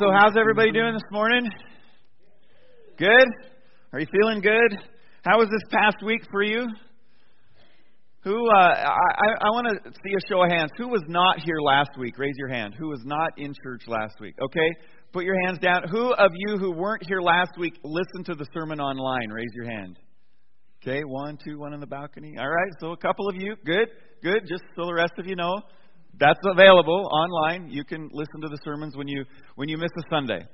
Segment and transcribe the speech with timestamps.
[0.00, 1.48] so how's everybody doing this morning?
[2.98, 3.26] Good?
[3.92, 4.78] Are you feeling good?
[5.24, 6.66] How was this past week for you?
[8.24, 10.70] Who, uh, I, I want to see a show of hands.
[10.78, 12.18] Who was not here last week?
[12.18, 12.74] Raise your hand.
[12.76, 14.34] Who was not in church last week?
[14.40, 14.68] Okay,
[15.12, 15.82] put your hands down.
[15.90, 19.28] Who of you who weren't here last week listened to the sermon online?
[19.30, 19.98] Raise your hand.
[20.82, 22.34] Okay, one, two, one in the balcony.
[22.38, 23.54] All right, so a couple of you.
[23.64, 23.88] Good,
[24.22, 24.40] good.
[24.48, 25.60] Just so the rest of you know,
[26.18, 27.70] that's available online.
[27.70, 29.24] You can listen to the sermons when you
[29.56, 30.46] when you miss a Sunday.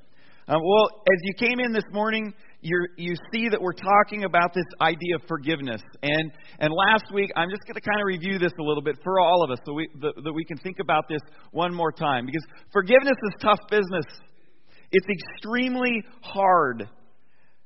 [0.48, 4.52] Um, well, as you came in this morning, you you see that we're talking about
[4.54, 5.82] this idea of forgiveness.
[6.02, 8.96] And and last week, I'm just going to kind of review this a little bit
[9.04, 11.20] for all of us, so we the, that we can think about this
[11.52, 12.26] one more time.
[12.26, 14.06] Because forgiveness is tough business.
[14.92, 16.88] It's extremely hard.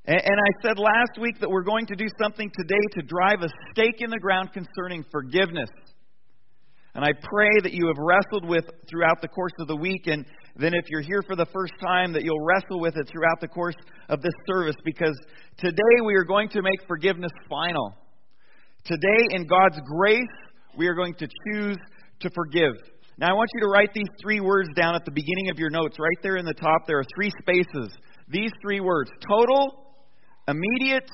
[0.04, 3.41] And, and I said last week that we're going to do something today to drive
[3.41, 5.70] a stake in the ground concerning forgiveness.
[6.95, 10.25] And I pray that you have wrestled with throughout the course of the week, and
[10.56, 13.48] then if you're here for the first time, that you'll wrestle with it throughout the
[13.48, 13.75] course
[14.09, 15.19] of this service, because
[15.59, 17.95] today we are going to make forgiveness final.
[18.84, 20.22] Today, in God's grace,
[20.77, 21.78] we are going to choose
[22.20, 22.75] to forgive.
[23.19, 25.70] Now, I want you to write these three words down at the beginning of your
[25.70, 25.97] notes.
[25.98, 27.97] Right there in the top, there are three spaces.
[28.28, 29.97] These three words total,
[30.47, 31.09] immediate,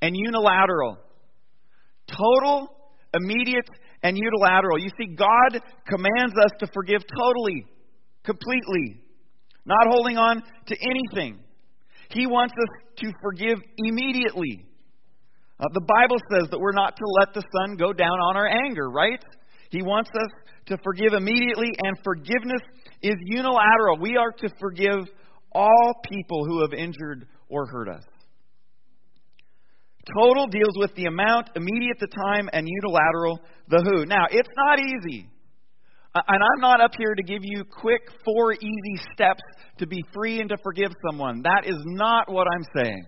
[0.00, 0.98] and unilateral.
[2.08, 2.68] Total,
[3.14, 3.68] immediate,
[4.02, 4.78] and unilateral.
[4.78, 7.66] You see, God commands us to forgive totally,
[8.24, 9.00] completely,
[9.64, 11.40] not holding on to anything.
[12.10, 14.64] He wants us to forgive immediately.
[15.58, 18.46] Uh, the Bible says that we're not to let the sun go down on our
[18.46, 19.22] anger, right?
[19.70, 20.30] He wants us
[20.66, 22.62] to forgive immediately, and forgiveness
[23.02, 23.98] is unilateral.
[24.00, 25.08] We are to forgive
[25.52, 28.04] all people who have injured or hurt us.
[30.14, 34.06] Total deals with the amount, immediate the time, and unilateral the who.
[34.06, 35.28] Now, it's not easy.
[36.14, 39.42] And I'm not up here to give you quick, four easy steps
[39.78, 41.42] to be free and to forgive someone.
[41.42, 43.04] That is not what I'm saying.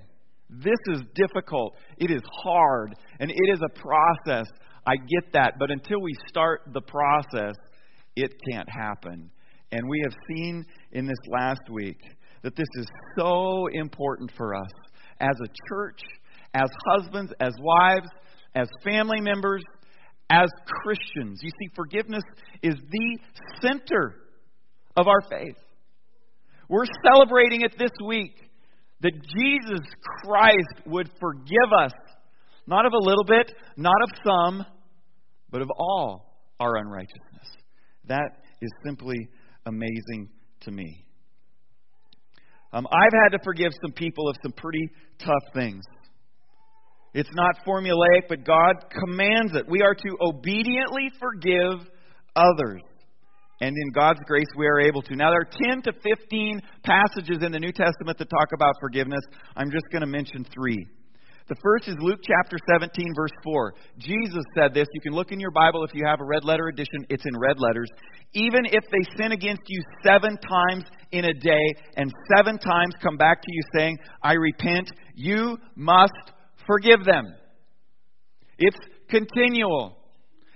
[0.51, 1.77] This is difficult.
[1.99, 2.95] It is hard.
[3.21, 4.47] And it is a process.
[4.87, 5.55] I get that.
[5.59, 7.55] But until we start the process,
[8.17, 9.31] it can't happen.
[9.71, 12.01] And we have seen in this last week
[12.43, 14.71] that this is so important for us
[15.21, 16.01] as a church
[16.55, 18.09] as husbands, as wives,
[18.55, 19.63] as family members,
[20.31, 20.49] as
[20.83, 21.41] Christians.
[21.43, 22.25] You see, forgiveness
[22.63, 23.19] is the
[23.63, 24.15] center
[24.97, 25.57] of our faith.
[26.69, 28.35] We're celebrating it this week
[29.01, 29.87] that Jesus
[30.23, 31.93] Christ would forgive us,
[32.67, 34.67] not of a little bit, not of some,
[35.51, 37.57] but of all our unrighteousness.
[38.07, 39.29] That is simply
[39.65, 40.29] amazing
[40.63, 41.05] to me.
[42.73, 45.85] Um, I've had to forgive some people of some pretty tough things.
[47.19, 49.69] It's not formulaic, but God commands it.
[49.69, 51.91] We are to obediently forgive
[52.37, 52.83] others.
[53.61, 55.17] And in God's grace, we are able to.
[55.17, 59.23] Now, there are 10 to 15 passages in the New Testament that talk about forgiveness.
[59.57, 60.87] I'm just going to mention three.
[61.49, 63.75] The first is Luke chapter 17, verse 4.
[63.99, 64.87] Jesus said this.
[64.95, 67.37] You can look in your Bible if you have a red letter edition, it's in
[67.37, 67.89] red letters.
[68.35, 73.17] Even if they sin against you seven times in a day, and seven times come
[73.17, 76.13] back to you saying, I repent, you must
[76.69, 77.35] forgive them.
[78.59, 78.77] It's
[79.11, 79.97] continual.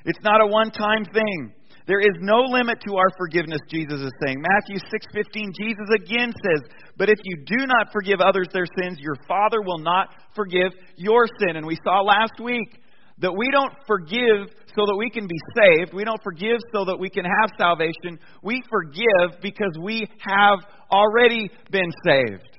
[0.04, 1.52] It's not a one-time thing.
[1.86, 4.40] There is no limit to our forgiveness, Jesus is saying.
[4.40, 6.62] Matthew 6:15 Jesus again says,
[6.96, 11.26] "But if you do not forgive others their sins, your Father will not forgive your
[11.40, 12.80] sin." And we saw last week
[13.18, 15.92] that we don't forgive so that we can be saved.
[15.92, 18.18] We don't forgive so that we can have salvation.
[18.42, 20.60] We forgive because we have
[20.90, 22.51] already been saved.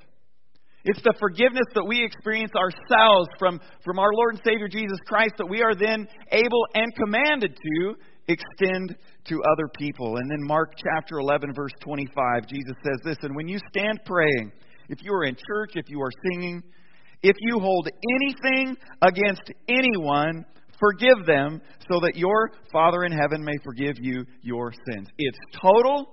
[0.84, 5.34] It's the forgiveness that we experience ourselves from, from our Lord and Savior Jesus Christ
[5.38, 7.94] that we are then able and commanded to
[8.28, 10.16] extend to other people.
[10.16, 14.52] And then Mark chapter 11, verse 25, Jesus says this And when you stand praying,
[14.88, 16.62] if you are in church, if you are singing,
[17.22, 17.88] if you hold
[18.20, 20.44] anything against anyone,
[20.78, 25.08] forgive them so that your Father in heaven may forgive you your sins.
[25.16, 26.06] It's total,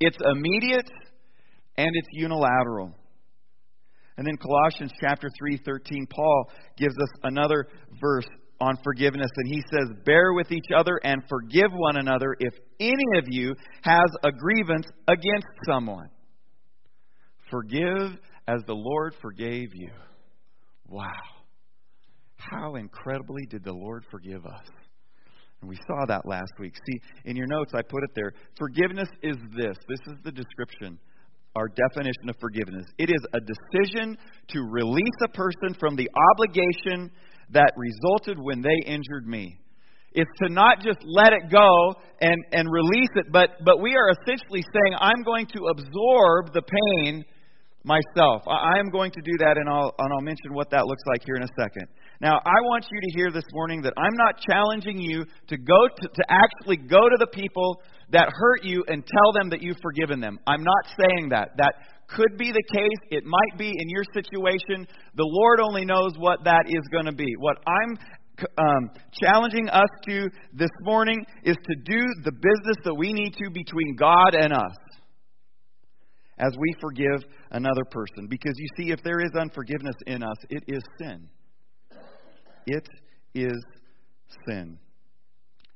[0.00, 0.90] it's immediate,
[1.76, 2.94] and it's unilateral.
[4.20, 7.66] And then Colossians chapter 3:13 Paul gives us another
[7.98, 8.26] verse
[8.60, 13.18] on forgiveness and he says, "Bear with each other and forgive one another if any
[13.18, 16.10] of you has a grievance against someone."
[17.50, 19.90] Forgive as the Lord forgave you.
[20.86, 21.22] Wow.
[22.36, 24.66] How incredibly did the Lord forgive us?
[25.62, 26.76] And we saw that last week.
[26.76, 28.34] See, in your notes, I put it there.
[28.58, 29.78] Forgiveness is this.
[29.88, 30.98] This is the description
[31.56, 32.86] our definition of forgiveness.
[32.98, 34.16] It is a decision
[34.48, 37.10] to release a person from the obligation
[37.50, 39.58] that resulted when they injured me.
[40.12, 44.10] It's to not just let it go and, and release it, but, but we are
[44.10, 47.24] essentially saying, I'm going to absorb the pain
[47.84, 48.42] myself.
[48.48, 51.22] I am going to do that, and I'll, and I'll mention what that looks like
[51.24, 51.86] here in a second.
[52.20, 55.88] Now, I want you to hear this morning that I'm not challenging you to go
[55.88, 57.80] to, to actually go to the people
[58.10, 60.38] that hurt you and tell them that you've forgiven them.
[60.46, 61.48] I'm not saying that.
[61.56, 61.72] That
[62.08, 63.00] could be the case.
[63.10, 64.86] It might be in your situation.
[65.14, 67.32] The Lord only knows what that is going to be.
[67.38, 67.96] What I'm
[68.58, 73.50] um, challenging us to this morning is to do the business that we need to
[73.50, 74.76] between God and us
[76.38, 78.26] as we forgive another person.
[78.28, 81.28] Because you see, if there is unforgiveness in us, it is sin.
[82.66, 82.86] It
[83.34, 83.64] is
[84.46, 84.78] sin.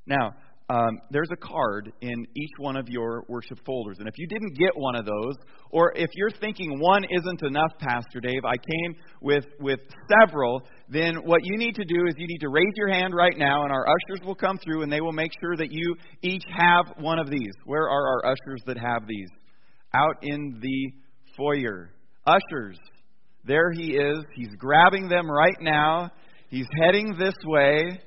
[0.06, 0.34] Now,
[0.70, 3.98] um, there's a card in each one of your worship folders.
[3.98, 5.34] And if you didn't get one of those,
[5.70, 11.16] or if you're thinking one isn't enough, Pastor Dave, I came with, with several, then
[11.16, 13.72] what you need to do is you need to raise your hand right now, and
[13.72, 17.18] our ushers will come through and they will make sure that you each have one
[17.18, 17.52] of these.
[17.66, 19.28] Where are our ushers that have these?
[19.94, 20.92] Out in the
[21.36, 21.90] foyer.
[22.26, 22.78] Ushers,
[23.44, 24.24] there he is.
[24.34, 26.10] He's grabbing them right now.
[26.48, 28.00] He's heading this way.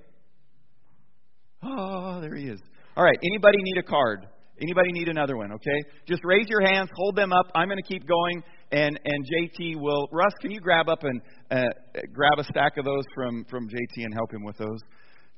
[1.64, 2.60] Oh, there he is.
[2.96, 4.28] All right, anybody need a card?
[4.60, 5.84] Anybody need another one, okay?
[6.08, 7.46] Just raise your hands, hold them up.
[7.54, 8.42] I'm going to keep going,
[8.72, 10.08] and, and JT will.
[10.12, 11.66] Russ, can you grab up and uh,
[12.12, 14.80] grab a stack of those from, from JT and help him with those?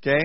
[0.01, 0.22] Okay?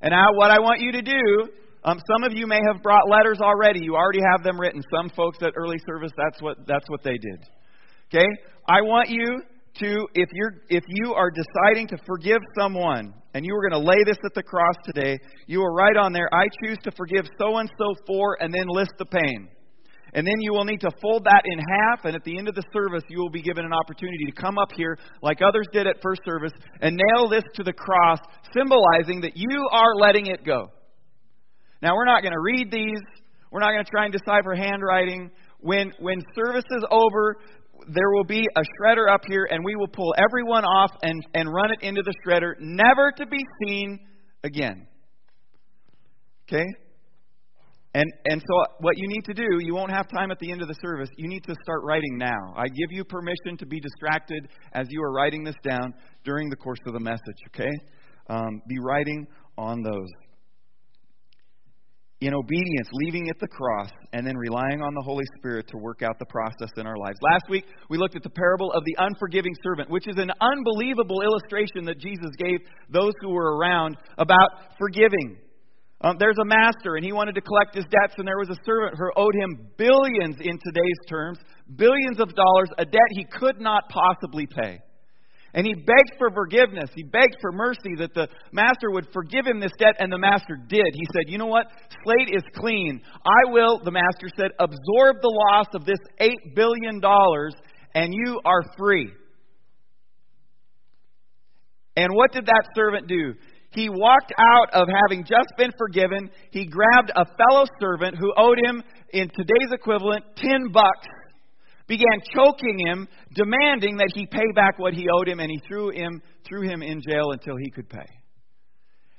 [0.00, 1.48] And now, what I want you to do,
[1.84, 3.80] um, some of you may have brought letters already.
[3.80, 4.82] You already have them written.
[4.92, 7.44] Some folks at early service, that's what, that's what they did.
[8.12, 8.26] Okay?
[8.68, 9.40] I want you
[9.80, 13.88] to, if, you're, if you are deciding to forgive someone, and you are going to
[13.88, 17.24] lay this at the cross today, you will write on there, I choose to forgive
[17.38, 19.48] so and so for, and then list the pain.
[20.14, 22.54] And then you will need to fold that in half, and at the end of
[22.54, 25.86] the service, you will be given an opportunity to come up here, like others did
[25.86, 26.52] at first service,
[26.82, 28.18] and nail this to the cross,
[28.54, 30.68] symbolizing that you are letting it go.
[31.80, 33.00] Now, we're not going to read these.
[33.50, 35.30] We're not going to try and decipher handwriting.
[35.60, 37.38] When, when service is over,
[37.88, 41.52] there will be a shredder up here, and we will pull everyone off and, and
[41.52, 43.98] run it into the shredder, never to be seen
[44.44, 44.86] again.
[46.48, 46.66] Okay?
[47.94, 50.62] And, and so, what you need to do, you won't have time at the end
[50.62, 51.10] of the service.
[51.18, 52.54] You need to start writing now.
[52.56, 55.92] I give you permission to be distracted as you are writing this down
[56.24, 57.70] during the course of the message, okay?
[58.28, 59.26] Um, be writing
[59.58, 60.08] on those
[62.22, 66.02] in obedience, leaving at the cross, and then relying on the Holy Spirit to work
[66.02, 67.18] out the process in our lives.
[67.20, 71.20] Last week, we looked at the parable of the unforgiving servant, which is an unbelievable
[71.22, 75.36] illustration that Jesus gave those who were around about forgiving.
[76.00, 78.58] Um, there's a master, and he wanted to collect his debts, and there was a
[78.64, 81.38] servant who owed him billions in today's terms,
[81.74, 84.78] billions of dollars, a debt he could not possibly pay.
[85.54, 86.90] And he begged for forgiveness.
[86.94, 90.56] He begged for mercy that the master would forgive him this debt, and the master
[90.56, 90.86] did.
[90.94, 91.66] He said, You know what?
[92.04, 93.02] Slate is clean.
[93.24, 97.02] I will, the master said, absorb the loss of this $8 billion,
[97.94, 99.12] and you are free.
[101.96, 103.34] And what did that servant do?
[103.72, 106.30] He walked out of having just been forgiven.
[106.50, 108.82] He grabbed a fellow servant who owed him,
[109.12, 111.08] in today's equivalent, 10 bucks
[111.88, 115.90] began choking him, demanding that he pay back what he owed him, and he threw
[115.90, 118.06] him, threw him in jail until he could pay.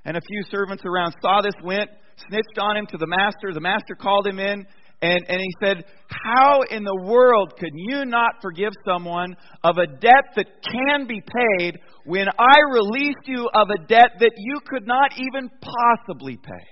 [0.05, 1.89] And a few servants around saw this, went,
[2.27, 3.53] snitched on him to the master.
[3.53, 4.65] The master called him in,
[5.01, 5.85] and, and he said,
[6.25, 11.21] How in the world could you not forgive someone of a debt that can be
[11.21, 16.65] paid when I released you of a debt that you could not even possibly pay?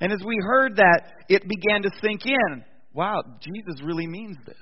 [0.00, 4.56] And as we heard that, it began to sink in wow, Jesus really means this.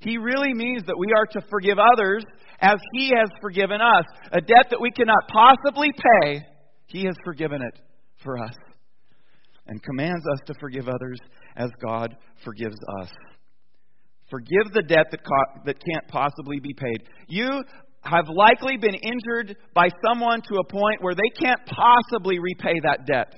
[0.00, 2.24] He really means that we are to forgive others
[2.60, 4.04] as He has forgiven us.
[4.32, 6.42] A debt that we cannot possibly pay,
[6.86, 7.80] He has forgiven it
[8.22, 8.54] for us.
[9.66, 11.18] And commands us to forgive others
[11.56, 12.14] as God
[12.44, 13.08] forgives us.
[14.30, 17.08] Forgive the debt that, co- that can't possibly be paid.
[17.28, 17.62] You
[18.02, 23.06] have likely been injured by someone to a point where they can't possibly repay that
[23.06, 23.34] debt.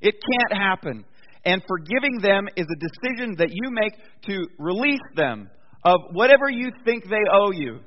[0.00, 1.04] It can't happen.
[1.44, 3.92] And forgiving them is a decision that you make
[4.26, 5.50] to release them
[5.84, 7.80] of whatever you think they owe you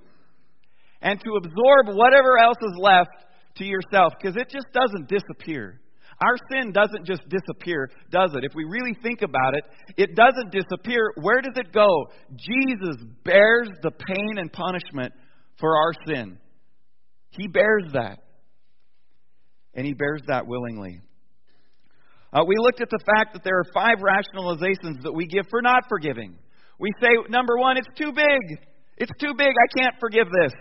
[1.01, 3.10] and to absorb whatever else is left
[3.55, 5.81] to yourself because it just doesn't disappear.
[6.24, 8.43] Our sin doesn't just disappear, does it?
[8.43, 9.63] If we really think about it,
[9.98, 11.12] it doesn't disappear.
[11.20, 11.88] Where does it go?
[12.38, 15.13] Jesus bears the pain and punishment
[15.60, 16.38] for our sin.
[17.31, 18.20] He bears that.
[19.74, 21.01] And He bears that willingly.
[22.34, 25.62] Uh, we looked at the fact that there are five rationalizations that we give for
[25.62, 26.38] not forgiving.
[26.80, 28.60] We say, number one, it's too big.
[28.98, 29.52] It's too big.
[29.52, 30.54] I can't forgive this.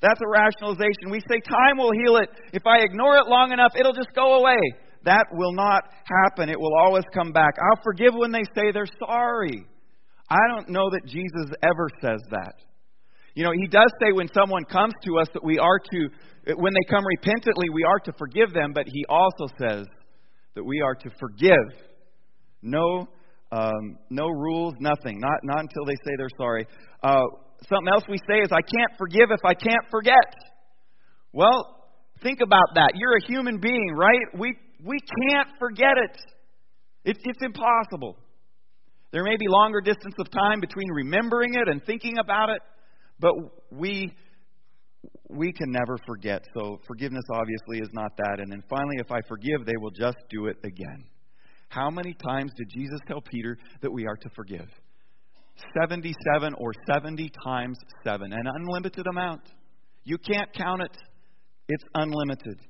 [0.00, 1.10] That's a rationalization.
[1.10, 2.30] We say time will heal it.
[2.52, 4.56] If I ignore it long enough, it'll just go away.
[5.04, 6.48] That will not happen.
[6.48, 7.54] It will always come back.
[7.58, 9.66] I'll forgive when they say they're sorry.
[10.28, 12.54] I don't know that Jesus ever says that.
[13.34, 16.72] You know, he does say when someone comes to us that we are to, when
[16.72, 19.86] they come repentantly, we are to forgive them, but he also says
[20.56, 21.68] that we are to forgive.
[22.62, 23.06] No,
[23.52, 25.20] um, no rules, nothing.
[25.20, 26.66] Not, not until they say they're sorry.
[27.02, 27.22] Uh,
[27.68, 30.34] something else we say is, I can't forgive if I can't forget.
[31.32, 31.76] Well,
[32.22, 32.92] think about that.
[32.94, 34.18] You're a human being, right?
[34.36, 36.16] We, we can't forget it.
[37.04, 38.16] it it's impossible.
[39.12, 42.62] There may be longer distance of time between remembering it and thinking about it,
[43.20, 43.34] but
[43.70, 44.10] we
[45.28, 46.44] we can never forget.
[46.56, 48.40] So forgiveness obviously is not that.
[48.40, 51.04] And then finally, if I forgive, they will just do it again.
[51.68, 54.68] How many times did Jesus tell Peter that we are to forgive?
[55.80, 59.42] 77 or 70 times 7, an unlimited amount.
[60.04, 60.96] You can't count it,
[61.68, 62.60] it's unlimited.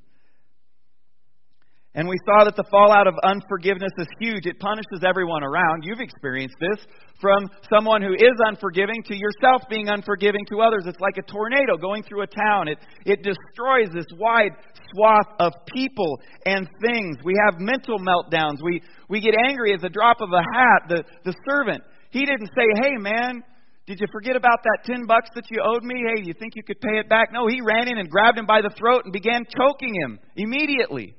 [1.96, 4.44] And we saw that the fallout of unforgiveness is huge.
[4.44, 5.80] It punishes everyone around.
[5.82, 6.84] You've experienced this
[7.22, 10.84] from someone who is unforgiving to yourself being unforgiving to others.
[10.84, 12.68] It's like a tornado going through a town.
[12.68, 12.76] It,
[13.06, 14.52] it destroys this wide
[14.92, 17.16] swath of people and things.
[17.24, 18.60] We have mental meltdowns.
[18.62, 20.82] We, we get angry at the drop of a hat.
[20.88, 23.42] The, the servant, he didn't say, hey, man,
[23.86, 25.94] did you forget about that 10 bucks that you owed me?
[25.96, 27.32] Hey, you think you could pay it back?
[27.32, 31.14] No, he ran in and grabbed him by the throat and began choking him immediately.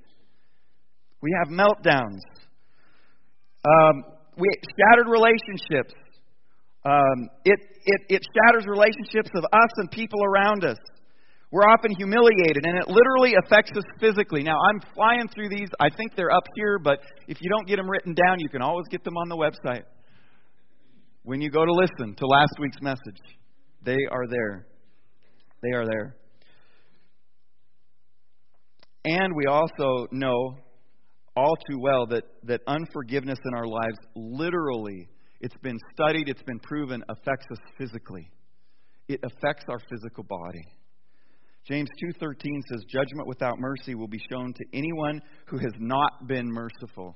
[1.21, 2.21] We have meltdowns.
[3.65, 4.03] Um,
[4.37, 4.47] we
[4.77, 5.93] shattered relationships.
[6.85, 10.77] Um, it, it, it shatters relationships of us and people around us.
[11.51, 14.43] We're often humiliated, and it literally affects us physically.
[14.43, 15.69] Now, I'm flying through these.
[15.79, 18.61] I think they're up here, but if you don't get them written down, you can
[18.61, 19.83] always get them on the website.
[21.23, 23.19] When you go to listen to last week's message,
[23.83, 24.67] they are there.
[25.63, 26.15] They are there.
[29.05, 30.57] And we also know
[31.37, 35.07] all too well that, that unforgiveness in our lives literally,
[35.39, 38.27] it's been studied, it's been proven, affects us physically.
[39.07, 40.63] It affects our physical body.
[41.67, 46.47] James 2:13 says judgment without mercy will be shown to anyone who has not been
[46.51, 47.15] merciful.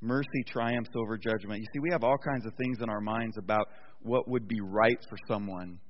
[0.00, 1.60] Mercy triumphs over judgment.
[1.60, 3.66] You see, we have all kinds of things in our minds about
[4.02, 5.80] what would be right for someone.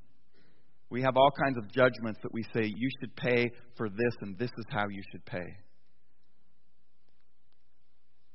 [0.89, 4.39] We have all kinds of judgments that we say, you should pay for this, and
[4.39, 5.57] this is how you should pay.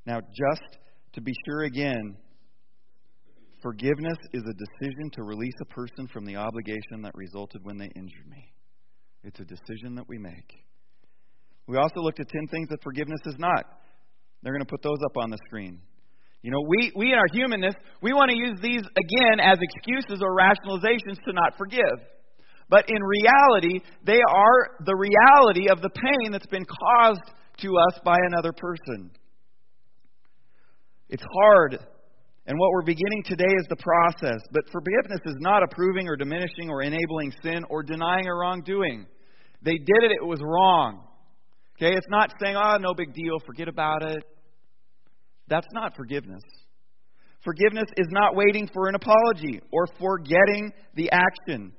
[0.06, 0.78] Now, just
[1.14, 2.16] to be sure again,
[3.62, 7.90] forgiveness is a decision to release a person from the obligation that resulted when they
[7.94, 8.52] injured me.
[9.22, 10.52] It's a decision that we make.
[11.68, 13.64] We also looked at 10 things that forgiveness is not.
[14.42, 15.80] They're going to put those up on the screen.
[16.42, 20.20] You know, we, we in our humanness, we want to use these again as excuses
[20.20, 22.02] or rationalizations to not forgive.
[22.68, 28.00] But in reality, they are the reality of the pain that's been caused to us
[28.04, 29.12] by another person.
[31.12, 31.78] It's hard.
[32.46, 34.40] And what we're beginning today is the process.
[34.50, 39.06] But forgiveness is not approving or diminishing or enabling sin or denying a wrongdoing.
[39.60, 41.06] They did it, it was wrong.
[41.76, 41.94] Okay?
[41.94, 44.24] It's not saying, oh, no big deal, forget about it.
[45.48, 46.42] That's not forgiveness.
[47.44, 51.72] Forgiveness is not waiting for an apology or forgetting the action.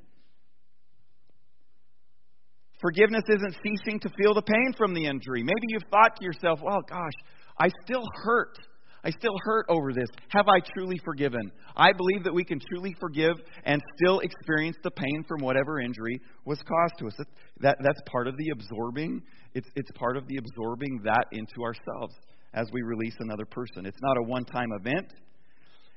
[2.79, 5.41] Forgiveness isn't ceasing to feel the pain from the injury.
[5.41, 7.13] Maybe you've thought to yourself, well, gosh,
[7.59, 8.59] I still hurt
[9.05, 10.07] I still hurt over this.
[10.29, 11.51] Have I truly forgiven?
[11.75, 16.19] I believe that we can truly forgive and still experience the pain from whatever injury
[16.45, 17.13] was caused to us.
[17.17, 17.27] That,
[17.60, 19.22] that, that's part of the absorbing.
[19.53, 22.15] It's, it's part of the absorbing that into ourselves
[22.53, 23.86] as we release another person.
[23.86, 25.12] It's not a one time event,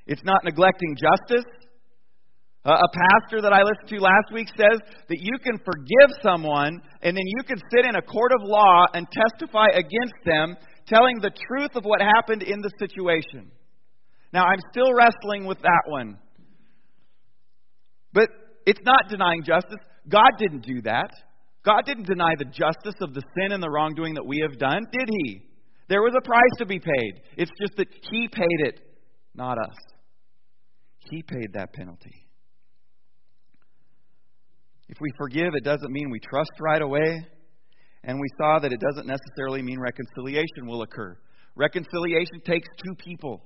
[0.05, 1.45] it's not neglecting justice.
[2.65, 6.81] Uh, a pastor that I listened to last week says that you can forgive someone
[7.01, 11.19] and then you can sit in a court of law and testify against them telling
[11.21, 13.51] the truth of what happened in the situation.
[14.33, 16.17] Now, I'm still wrestling with that one.
[18.13, 18.29] But
[18.65, 19.79] it's not denying justice.
[20.09, 21.11] God didn't do that.
[21.63, 24.85] God didn't deny the justice of the sin and the wrongdoing that we have done,
[24.91, 25.41] did He?
[25.89, 27.21] There was a price to be paid.
[27.37, 28.79] It's just that He paid it,
[29.35, 29.75] not us.
[31.09, 32.25] He paid that penalty.
[34.89, 37.27] If we forgive, it doesn't mean we trust right away.
[38.07, 41.17] And we saw that it doesn't necessarily mean reconciliation will occur.
[41.55, 43.43] Reconciliation takes two people.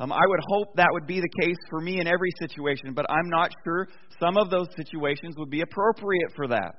[0.00, 3.06] Um, I would hope that would be the case for me in every situation, but
[3.08, 3.88] I'm not sure
[4.20, 6.74] some of those situations would be appropriate for that.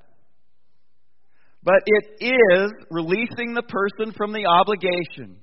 [1.63, 5.37] But it is releasing the person from the obligation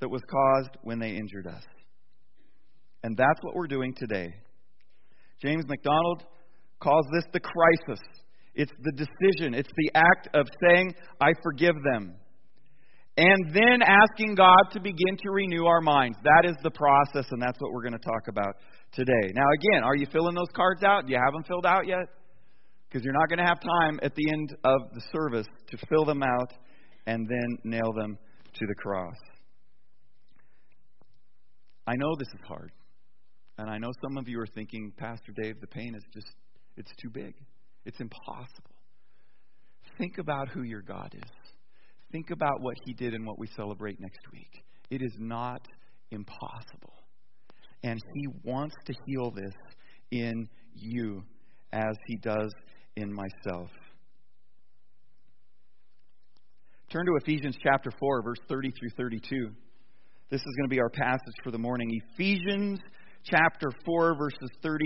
[0.00, 1.62] that was caused when they injured us.
[3.02, 4.34] And that's what we're doing today.
[5.42, 6.24] James MacDonald
[6.80, 8.04] calls this the crisis.
[8.56, 12.16] It's the decision, it's the act of saying, I forgive them.
[13.18, 16.18] And then asking God to begin to renew our minds.
[16.24, 18.56] That is the process, and that's what we're going to talk about
[18.92, 19.32] today.
[19.34, 21.06] Now, again, are you filling those cards out?
[21.06, 22.08] Do you have them filled out yet?
[22.88, 26.06] Because you're not going to have time at the end of the service to fill
[26.06, 26.52] them out
[27.06, 28.18] and then nail them
[28.54, 29.16] to the cross.
[31.86, 32.72] I know this is hard.
[33.58, 36.34] And I know some of you are thinking, Pastor Dave, the pain is just,
[36.76, 37.34] it's too big.
[37.86, 38.74] It's impossible.
[39.96, 41.30] Think about who your God is.
[42.12, 44.64] Think about what He did and what we celebrate next week.
[44.90, 45.66] It is not
[46.10, 46.92] impossible.
[47.82, 49.54] And He wants to heal this
[50.10, 51.22] in you
[51.72, 52.52] as He does
[52.96, 53.70] in myself.
[56.90, 59.50] Turn to Ephesians chapter 4, verse 30 through 32.
[60.30, 61.88] This is going to be our passage for the morning.
[62.12, 62.80] Ephesians
[63.24, 64.84] chapter 4, verses 30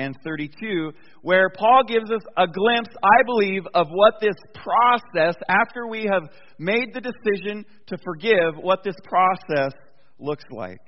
[0.00, 0.92] and 32,
[1.22, 6.22] where Paul gives us a glimpse, I believe, of what this process, after we have
[6.58, 9.72] made the decision to forgive, what this process
[10.18, 10.80] looks like.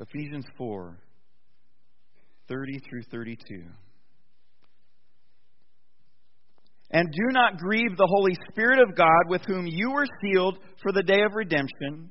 [0.00, 0.98] Ephesians 4,
[2.48, 3.62] 30 through 32.
[6.92, 10.90] And do not grieve the Holy Spirit of God, with whom you were sealed for
[10.90, 12.10] the day of redemption.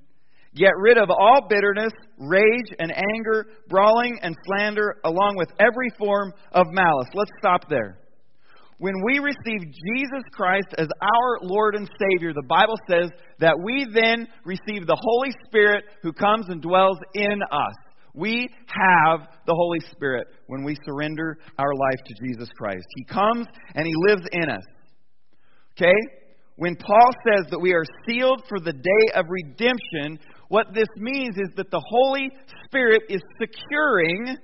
[0.55, 6.33] Get rid of all bitterness, rage, and anger, brawling and slander, along with every form
[6.51, 7.07] of malice.
[7.13, 7.99] Let's stop there.
[8.79, 13.85] When we receive Jesus Christ as our Lord and Savior, the Bible says that we
[13.93, 17.75] then receive the Holy Spirit who comes and dwells in us.
[18.15, 22.85] We have the Holy Spirit when we surrender our life to Jesus Christ.
[22.95, 23.45] He comes
[23.75, 24.63] and He lives in us.
[25.77, 25.93] Okay?
[26.55, 30.19] When Paul says that we are sealed for the day of redemption,
[30.49, 32.29] what this means is that the Holy
[32.65, 34.35] Spirit is securing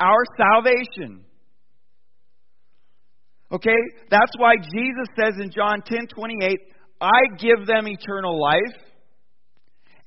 [0.00, 1.24] our salvation.
[3.50, 3.76] Okay?
[4.10, 6.58] That's why Jesus says in John 10 28,
[7.00, 8.76] I give them eternal life,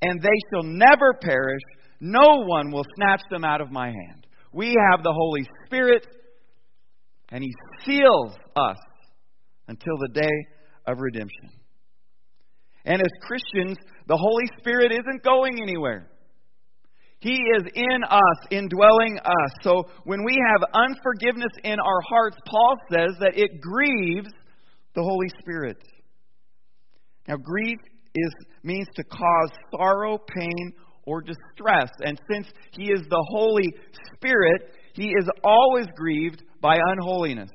[0.02, 1.62] and they shall never perish.
[2.00, 4.28] No one will snatch them out of my hand.
[4.54, 6.06] We have the Holy Spirit,
[7.30, 7.52] and He
[7.84, 8.78] seals us
[9.68, 10.46] until the day
[10.86, 11.50] of redemption.
[12.86, 16.10] And as Christians, the Holy Spirit isn't going anywhere.
[17.20, 19.52] He is in us, indwelling us.
[19.64, 24.30] So when we have unforgiveness in our hearts, Paul says that it grieves
[24.94, 25.78] the Holy Spirit.
[27.28, 27.80] Now, grief
[28.16, 28.32] is,
[28.64, 30.74] means to cause sorrow, pain,
[31.06, 31.90] or distress.
[32.02, 33.74] And since He is the Holy
[34.16, 37.50] Spirit, He is always grieved by unholiness.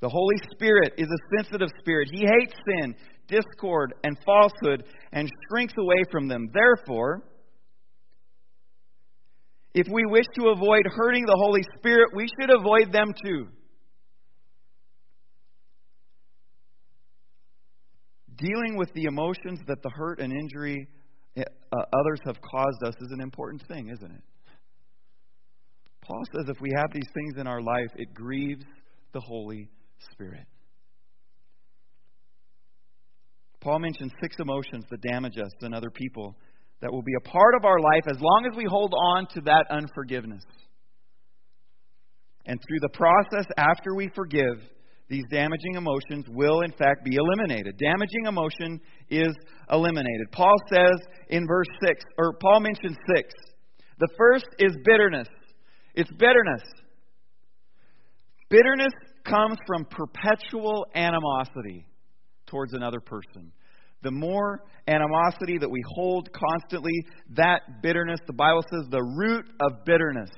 [0.00, 2.08] The Holy Spirit is a sensitive spirit.
[2.10, 2.94] He hates sin,
[3.30, 6.50] discord, and falsehood and shrinks away from them.
[6.52, 7.22] Therefore,
[9.72, 13.46] if we wish to avoid hurting the Holy Spirit, we should avoid them too.
[18.36, 20.88] Dealing with the emotions that the hurt and injury
[21.36, 24.22] uh, others have caused us is an important thing, isn't it?
[26.02, 28.64] Paul says if we have these things in our life, it grieves
[29.12, 29.68] the Holy
[30.12, 30.46] Spirit.
[33.60, 36.36] Paul mentions six emotions that damage us and other people
[36.80, 39.40] that will be a part of our life as long as we hold on to
[39.42, 40.42] that unforgiveness.
[42.46, 44.62] And through the process after we forgive,
[45.08, 47.76] these damaging emotions will in fact be eliminated.
[47.78, 49.34] Damaging emotion is
[49.70, 50.32] eliminated.
[50.32, 53.28] Paul says in verse 6, or Paul mentions six.
[53.98, 55.28] The first is bitterness.
[55.94, 56.62] It's bitterness.
[58.48, 58.92] Bitterness
[59.24, 61.84] comes from perpetual animosity
[62.50, 63.52] towards another person.
[64.02, 67.04] The more animosity that we hold constantly,
[67.36, 70.30] that bitterness, the Bible says the root of bitterness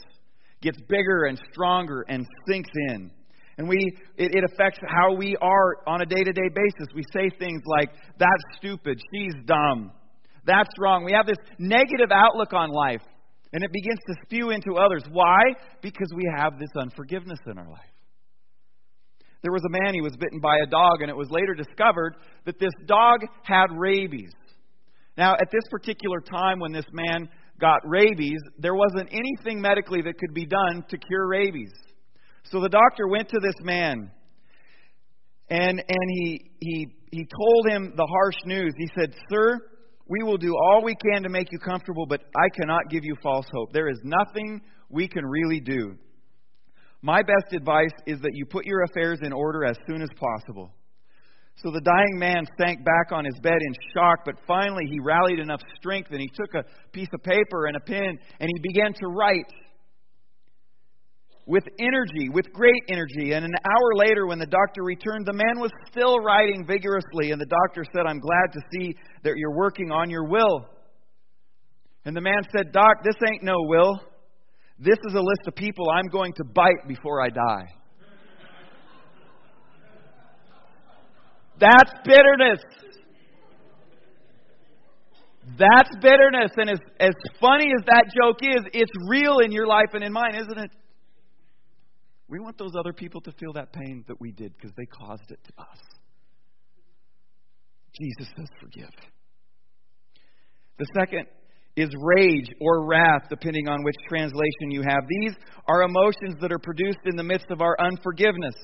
[0.61, 3.11] gets bigger and stronger and sinks in.
[3.59, 3.77] And we
[4.16, 6.94] it, it affects how we are on a day-to-day basis.
[6.94, 9.92] We say things like, that's stupid, she's dumb,
[10.44, 11.05] that's wrong.
[11.05, 13.03] We have this negative outlook on life.
[13.55, 15.03] And it begins to spew into others.
[15.11, 15.42] Why?
[15.83, 17.91] Because we have this unforgiveness in our life.
[19.42, 22.14] There was a man, he was bitten by a dog, and it was later discovered
[22.44, 24.33] that this dog had rabies.
[25.16, 27.28] Now, at this particular time when this man
[27.61, 31.72] got rabies, there wasn't anything medically that could be done to cure rabies.
[32.44, 34.11] So the doctor went to this man
[35.52, 38.72] and, and he, he, he told him the harsh news.
[38.78, 39.61] He said, Sir,
[40.09, 43.14] we will do all we can to make you comfortable, but I cannot give you
[43.22, 43.70] false hope.
[43.72, 45.96] There is nothing we can really do.
[47.02, 50.70] My best advice is that you put your affairs in order as soon as possible.
[51.56, 55.38] So the dying man sank back on his bed in shock, but finally he rallied
[55.38, 58.94] enough strength and he took a piece of paper and a pen and he began
[58.94, 59.46] to write.
[61.46, 63.32] with energy, with great energy.
[63.32, 67.32] And an hour later, when the doctor returned, the man was still writing vigorously.
[67.32, 70.66] And the doctor said, I'm glad to see that you're working on your will.
[72.04, 74.00] And the man said, Doc, this ain't no will.
[74.82, 77.66] This is a list of people I'm going to bite before I die.
[81.60, 82.58] That's bitterness.
[85.56, 86.50] That's bitterness.
[86.56, 90.12] And as, as funny as that joke is, it's real in your life and in
[90.12, 90.70] mine, isn't it?
[92.26, 95.30] We want those other people to feel that pain that we did because they caused
[95.30, 95.78] it to us.
[98.00, 98.90] Jesus says, forgive.
[100.78, 101.26] The second
[101.76, 105.04] is rage or wrath, depending on which translation you have.
[105.08, 105.32] These
[105.66, 108.54] are emotions that are produced in the midst of our unforgiveness.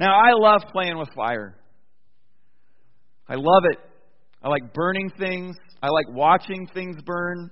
[0.00, 1.56] Now, I love playing with fire.
[3.28, 3.78] I love it.
[4.42, 5.56] I like burning things.
[5.82, 7.50] I like watching things burn.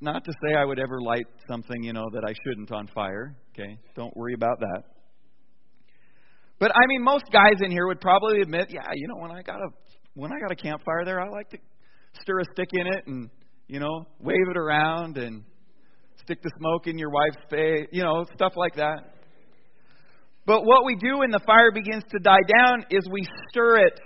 [0.00, 3.36] Not to say I would ever light something, you know, that I shouldn't on fire.
[3.52, 3.78] Okay?
[3.94, 4.82] Don't worry about that.
[6.58, 9.42] But I mean most guys in here would probably admit, yeah, you know, when I
[9.42, 9.68] got a
[10.14, 11.58] when I got a campfire there, I like to
[12.20, 13.30] stir a stick in it and,
[13.66, 15.42] you know, wave it around and
[16.22, 19.14] stick the smoke in your wife's face, you know, stuff like that.
[20.46, 24.00] But what we do when the fire begins to die down is we stir it.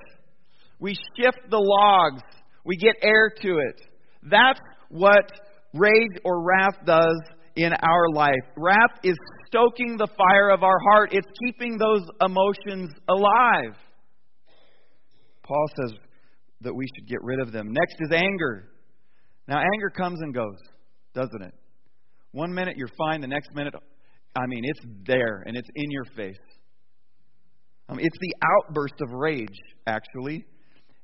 [0.81, 2.23] We shift the logs.
[2.65, 3.81] We get air to it.
[4.25, 5.31] That's what
[5.73, 7.21] rage or wrath does
[7.57, 8.43] in our life.
[8.57, 13.77] Wrath is stoking the fire of our heart, it's keeping those emotions alive.
[15.43, 15.99] Paul says
[16.63, 17.73] that we should get rid of them.
[17.73, 18.69] Next is anger.
[19.49, 20.57] Now, anger comes and goes,
[21.15, 21.55] doesn't it?
[22.33, 23.75] One minute you're fine, the next minute,
[24.35, 26.37] I mean, it's there and it's in your face.
[27.89, 29.49] Um, it's the outburst of rage,
[29.87, 30.45] actually.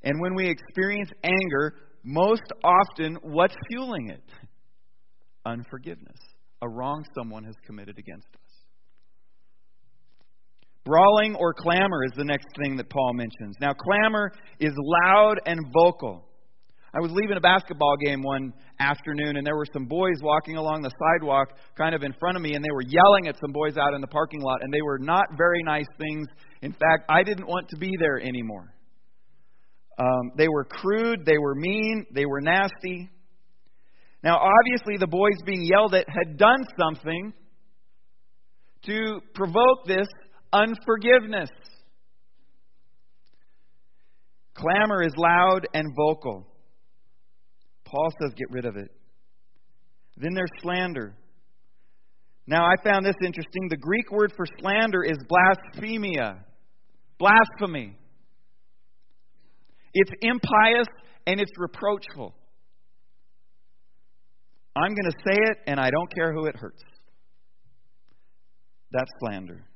[0.03, 4.23] And when we experience anger, most often, what's fueling it?
[5.45, 6.19] Unforgiveness.
[6.63, 8.48] A wrong someone has committed against us.
[10.89, 13.57] Brawling or clamor is the next thing that Paul mentions.
[13.61, 14.73] Now, clamor is
[15.05, 16.25] loud and vocal.
[16.95, 20.81] I was leaving a basketball game one afternoon, and there were some boys walking along
[20.81, 23.77] the sidewalk kind of in front of me, and they were yelling at some boys
[23.77, 26.27] out in the parking lot, and they were not very nice things.
[26.63, 28.73] In fact, I didn't want to be there anymore.
[29.99, 33.11] Um, they were crude, they were mean, they were nasty.
[34.25, 37.35] Now, obviously, the boys being yelled at had done something
[38.87, 40.07] to provoke this
[40.53, 41.51] unforgiveness.
[44.55, 46.47] Clamor is loud and vocal.
[47.85, 48.91] Paul says, get rid of it.
[50.17, 51.15] Then there's slander.
[52.47, 53.69] Now, I found this interesting.
[53.69, 56.45] The Greek word for slander is blasphemia,
[57.19, 57.97] blasphemy.
[59.95, 60.89] It's impious
[61.27, 62.35] and it's reproachful.
[64.75, 66.83] I'm going to say it, and I don't care who it hurts.
[68.93, 69.68] That's slander.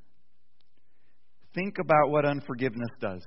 [1.54, 3.22] Think about what unforgiveness does.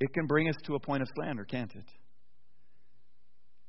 [0.00, 1.84] It can bring us to a point of slander, can't it?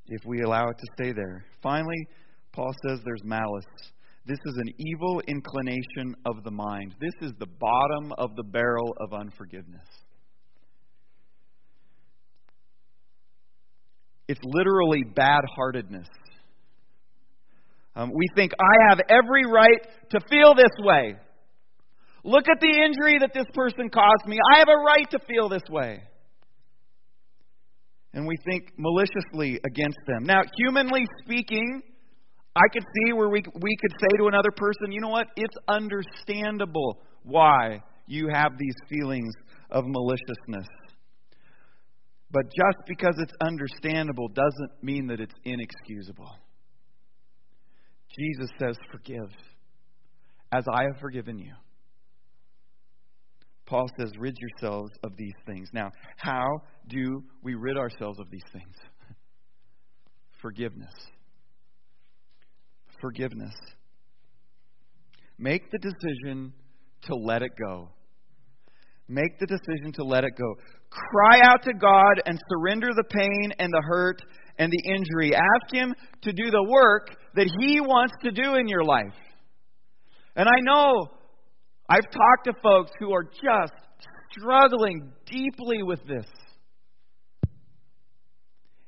[0.08, 1.46] If we allow it to stay there.
[1.62, 2.08] Finally,
[2.52, 3.66] Paul says there's malice.
[4.26, 6.96] This is an evil inclination of the mind.
[7.00, 9.88] This is the bottom of the barrel of unforgiveness.
[14.28, 16.08] It's literally bad heartedness.
[17.96, 21.16] Um, we think, I have every right to feel this way.
[22.26, 24.40] Look at the injury that this person caused me.
[24.56, 26.02] I have a right to feel this way.
[28.14, 30.24] And we think maliciously against them.
[30.24, 31.84] Now, humanly speaking,
[32.56, 35.28] I could see where we, we could say to another person, you know what?
[35.36, 39.34] It's understandable why you have these feelings
[39.70, 40.68] of maliciousness.
[42.32, 46.32] But just because it's understandable doesn't mean that it's inexcusable.
[48.18, 49.30] Jesus says, Forgive
[50.52, 51.54] as I have forgiven you.
[53.66, 55.70] Paul says, rid yourselves of these things.
[55.74, 56.46] Now, how
[56.88, 58.76] do we rid ourselves of these things?
[60.42, 60.94] Forgiveness.
[63.02, 63.56] Forgiveness.
[65.38, 66.54] Make the decision
[67.04, 67.90] to let it go.
[69.08, 70.56] Make the decision to let it go.
[70.90, 74.22] Cry out to God and surrender the pain and the hurt
[74.58, 75.36] and the injury.
[75.36, 79.14] Ask Him to do the work that He wants to do in your life.
[80.36, 81.10] And I know
[81.88, 83.74] I've talked to folks who are just
[84.32, 86.26] struggling deeply with this.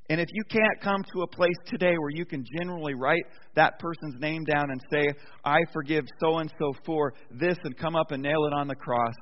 [0.09, 3.23] And if you can't come to a place today where you can generally write
[3.55, 5.05] that person's name down and say,
[5.43, 8.75] I forgive so and so for this, and come up and nail it on the
[8.75, 9.15] cross,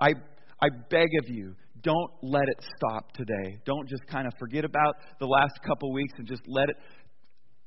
[0.00, 0.10] I,
[0.62, 3.58] I beg of you, don't let it stop today.
[3.64, 6.76] Don't just kind of forget about the last couple weeks and just let it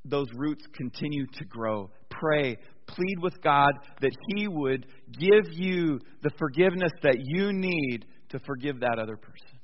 [0.05, 1.89] those roots continue to grow.
[2.09, 4.85] Pray, plead with God that He would
[5.17, 9.59] give you the forgiveness that you need to forgive that other person.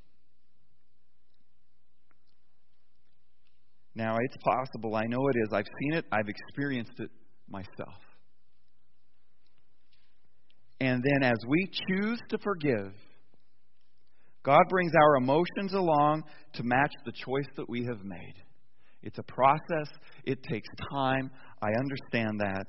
[3.96, 4.96] Now, it's possible.
[4.96, 5.50] I know it is.
[5.52, 7.10] I've seen it, I've experienced it
[7.50, 7.98] myself.
[10.80, 12.94] And then, as we choose to forgive,
[14.44, 18.36] God brings our emotions along to match the choice that we have made.
[19.02, 19.90] It's a process,
[20.26, 21.30] it takes time.
[21.62, 22.66] I understand that.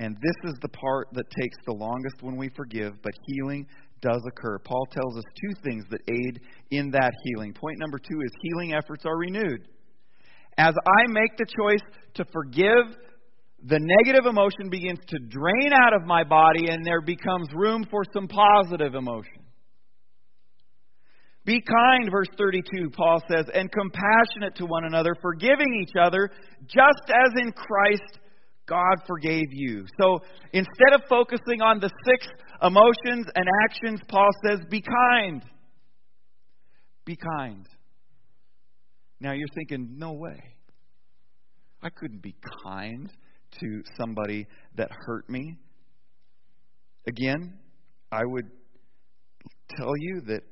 [0.00, 3.66] And this is the part that takes the longest when we forgive, but healing
[4.00, 4.58] does occur.
[4.58, 7.52] Paul tells us two things that aid in that healing.
[7.52, 9.68] Point number two is healing efforts are renewed.
[10.56, 11.82] As I make the choice
[12.14, 12.96] to forgive,
[13.62, 18.00] the negative emotion begins to drain out of my body and there becomes room for
[18.14, 19.44] some positive emotion.
[21.44, 26.30] Be kind, verse 32, Paul says, and compassionate to one another, forgiving each other,
[26.66, 28.19] just as in Christ
[28.70, 29.84] God forgave you.
[30.00, 30.20] So
[30.52, 32.28] instead of focusing on the six
[32.62, 35.42] emotions and actions, Paul says, be kind.
[37.04, 37.66] Be kind.
[39.20, 40.40] Now you're thinking, no way.
[41.82, 43.10] I couldn't be kind
[43.60, 45.58] to somebody that hurt me.
[47.08, 47.58] Again,
[48.12, 48.50] I would
[49.76, 50.42] tell you that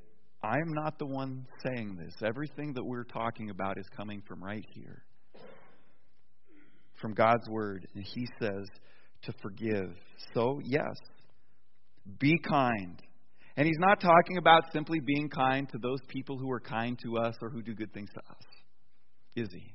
[0.43, 2.15] I'm not the one saying this.
[2.25, 5.05] Everything that we're talking about is coming from right here,
[7.01, 7.87] from God's Word.
[7.95, 8.67] And He says
[9.23, 9.95] to forgive.
[10.35, 10.97] So, yes,
[12.19, 13.01] be kind.
[13.57, 17.19] And He's not talking about simply being kind to those people who are kind to
[17.19, 18.45] us or who do good things to us,
[19.35, 19.75] is He?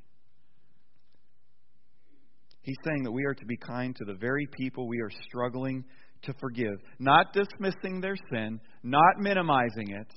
[2.61, 5.83] He's saying that we are to be kind to the very people we are struggling
[6.23, 10.07] to forgive, not dismissing their sin, not minimizing it,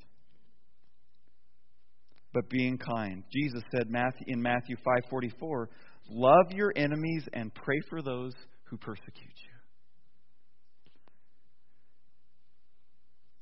[2.33, 3.25] but being kind.
[3.33, 3.89] Jesus said
[4.29, 4.77] in Matthew
[5.11, 5.67] 5:44,
[6.09, 8.33] "Love your enemies and pray for those
[8.65, 9.57] who persecute you."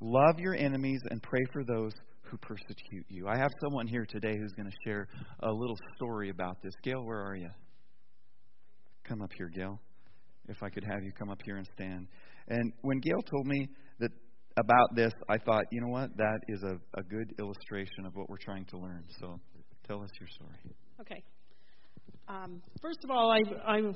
[0.01, 3.27] Love your enemies and pray for those who persecute you.
[3.27, 5.09] I have someone here today who's going to share
[5.41, 6.75] a little story about this.
[6.83, 7.49] Gail, where are you?
[9.05, 9.81] Come up here, Gail.
[10.49, 12.09] If I could have you come up here and stand.
[12.49, 13.69] And when Gail told me
[14.01, 14.11] that
[14.59, 16.15] about this, I thought, you know what?
[16.17, 19.05] That is a, a good illustration of what we're trying to learn.
[19.21, 19.41] So
[19.87, 20.77] tell us your story.
[21.01, 21.23] Okay.
[22.29, 23.95] Um, first of all, I, am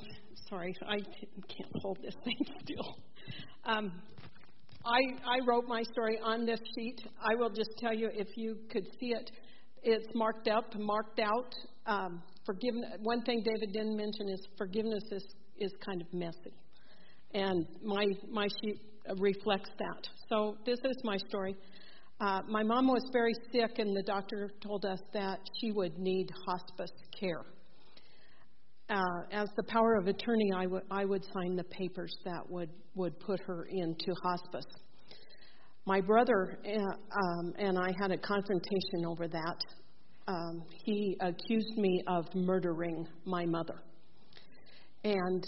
[0.49, 2.97] sorry, I can't hold this thing still.
[3.65, 3.93] Um,
[4.85, 7.01] I, I wrote my story on this sheet.
[7.21, 9.31] I will just tell you if you could see it,
[9.83, 11.55] it's marked up, marked out.
[11.87, 12.91] Um, forgiveness.
[13.03, 15.25] One thing David didn't mention is forgiveness is,
[15.59, 16.53] is kind of messy,
[17.33, 18.81] and my my sheet
[19.19, 20.09] reflects that.
[20.29, 21.57] So this is my story.
[22.21, 26.29] Uh, my mom was very sick, and the doctor told us that she would need
[26.47, 27.45] hospice care.
[28.91, 30.51] Uh, as the power of attorney,
[30.91, 34.65] I, would sign the papers that would, would put her into hospice.
[35.85, 39.57] My brother uh, um, and I had a confrontation over that.
[40.27, 43.83] Um, he accused me of murdering my mother.
[45.05, 45.45] And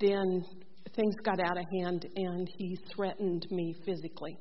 [0.00, 0.44] then
[0.96, 4.36] things got out of hand and he threatened me physically.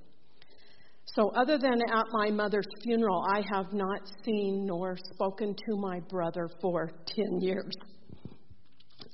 [1.15, 5.99] So, other than at my mother's funeral, I have not seen nor spoken to my
[6.09, 7.73] brother for 10 years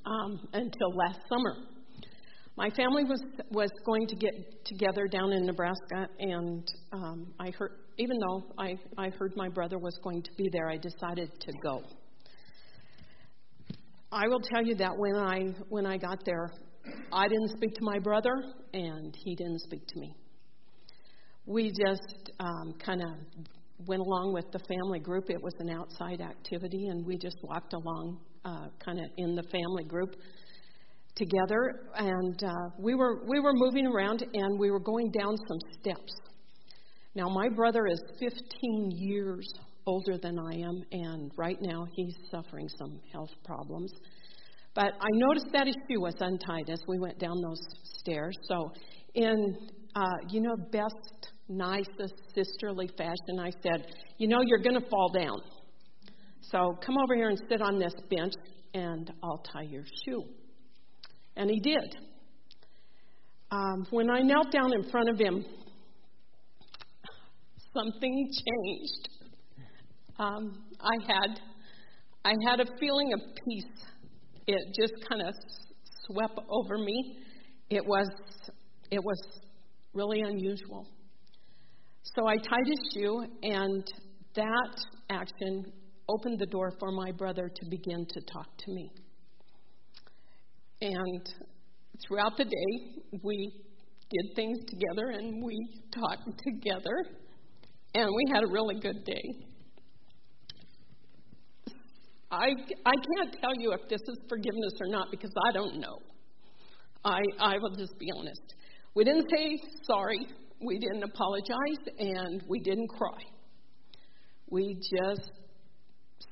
[0.08, 1.56] um, until last summer.
[2.56, 4.34] My family was, was going to get
[4.66, 9.78] together down in Nebraska, and um, I heard, even though I, I heard my brother
[9.78, 11.84] was going to be there, I decided to go.
[14.12, 16.50] I will tell you that when I when I got there,
[17.12, 18.32] I didn't speak to my brother,
[18.74, 20.16] and he didn't speak to me.
[21.46, 23.10] We just um, kind of
[23.86, 25.26] went along with the family group.
[25.30, 29.44] It was an outside activity, and we just walked along, uh, kind of in the
[29.44, 30.16] family group
[31.16, 31.90] together.
[31.96, 36.14] And uh, we were we were moving around, and we were going down some steps.
[37.16, 39.52] Now, my brother is 15 years
[39.88, 43.92] older than I am, and right now he's suffering some health problems.
[44.76, 47.62] But I noticed that his shoe was untied as we went down those
[48.00, 48.38] stairs.
[48.48, 48.72] So,
[49.16, 49.58] in
[49.96, 53.88] uh, you know, best, nicest sisterly fashion, I said,
[54.20, 55.40] "You know, you're going to fall down.
[56.52, 58.34] So come over here and sit on this bench,
[58.74, 60.24] and I'll tie your shoe."
[61.36, 61.96] And he did.
[63.52, 65.44] Um, when I knelt down in front of him,
[67.74, 69.10] something changed.
[70.20, 71.40] Um, I had
[72.26, 73.86] I had a feeling of peace
[74.48, 75.34] it just kind of
[76.06, 77.18] swept over me.
[77.70, 78.08] It was
[78.90, 79.22] it was
[79.94, 80.88] really unusual.
[82.16, 83.86] So I tied his shoe, and
[84.36, 84.76] that
[85.10, 85.66] action
[86.10, 88.92] opened the door for my brother to begin to talk to me.
[90.82, 91.30] And
[92.08, 93.52] throughout the day, we
[94.10, 95.58] did things together and we
[95.92, 97.06] talked together,
[97.94, 99.24] and we had a really good day.
[102.30, 102.48] I,
[102.86, 106.00] I can't tell you if this is forgiveness or not because I don't know.
[107.06, 108.54] I, I will just be honest.
[108.96, 110.28] We didn't say sorry,
[110.62, 113.22] we didn't apologize, and we didn't cry.
[114.50, 115.32] We just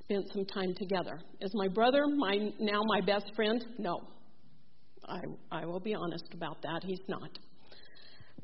[0.06, 1.20] spent some time together.
[1.42, 3.64] Is my brother my now my best friend?
[3.78, 4.00] No.
[5.08, 5.20] I
[5.52, 6.82] I will be honest about that.
[6.84, 7.30] He's not.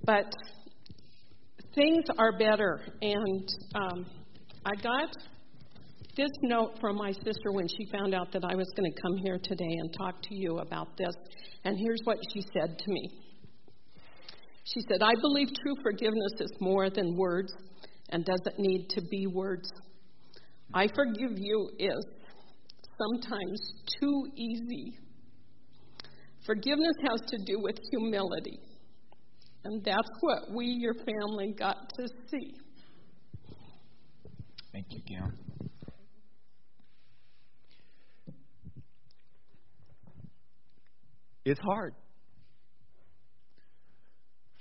[0.04, 0.32] But
[1.76, 4.06] things are better, and um,
[4.66, 5.16] I got
[6.18, 9.18] this note from my sister when she found out that I was going to come
[9.24, 11.14] here today and talk to you about this.
[11.64, 13.10] And here's what she said to me.
[14.66, 17.54] She said, I believe true forgiveness is more than words
[18.10, 19.72] and doesn't need to be words.
[20.74, 22.06] I forgive you is
[22.98, 23.60] sometimes
[24.00, 24.98] too easy.
[26.46, 28.60] Forgiveness has to do with humility.
[29.64, 32.56] And that's what we, your family, got to see.
[34.72, 35.32] Thank you, Gail.
[41.44, 41.94] It's hard.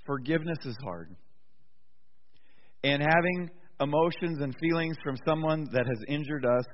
[0.05, 1.15] Forgiveness is hard.
[2.83, 3.49] And having
[3.81, 6.65] emotions and feelings from someone that has injured us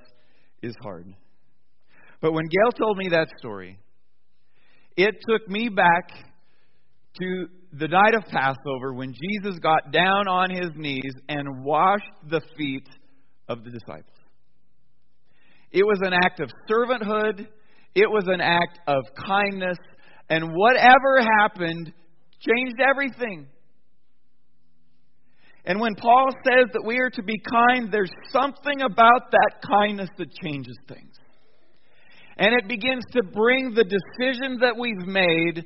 [0.61, 1.07] is hard.
[2.21, 3.79] But when Gail told me that story,
[4.95, 6.09] it took me back
[7.19, 12.41] to the night of Passover when Jesus got down on his knees and washed the
[12.57, 12.87] feet
[13.47, 14.17] of the disciples.
[15.71, 17.47] It was an act of servanthood,
[17.93, 19.77] it was an act of kindness,
[20.29, 21.93] and whatever happened
[22.39, 23.47] changed everything.
[25.67, 30.09] And when Paul says that we are to be kind, there's something about that kindness
[30.17, 31.13] that changes things.
[32.37, 35.65] And it begins to bring the decision that we've made